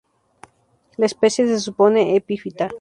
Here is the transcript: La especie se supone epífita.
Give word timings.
La 0.97 1.05
especie 1.05 1.45
se 1.47 1.59
supone 1.59 2.15
epífita. 2.15 2.69